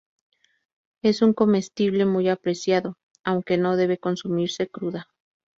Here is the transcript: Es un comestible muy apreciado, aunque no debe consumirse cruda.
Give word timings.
Es 1.03 1.21
un 1.21 1.33
comestible 1.35 2.07
muy 2.07 2.27
apreciado, 2.27 2.97
aunque 3.23 3.59
no 3.59 3.77
debe 3.77 3.99
consumirse 3.99 4.67
cruda. 4.67 5.11